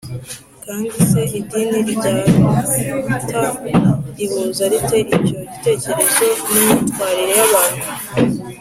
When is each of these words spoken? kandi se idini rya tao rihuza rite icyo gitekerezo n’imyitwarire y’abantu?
kandi 0.63 0.89
se 1.09 1.21
idini 1.39 1.79
rya 1.89 2.13
tao 3.29 3.51
rihuza 4.17 4.63
rite 4.71 4.97
icyo 5.03 5.17
gitekerezo 5.27 5.91
n’imyitwarire 6.51 7.33
y’abantu? 7.39 7.83